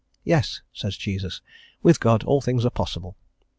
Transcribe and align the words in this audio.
"Yes," 0.23 0.63
says 0.73 0.97
Jesus. 0.97 1.41
"With 1.83 1.99
God 1.99 2.23
all 2.23 2.41
things 2.41 2.65
are 2.65 2.71
possible." 2.71 3.15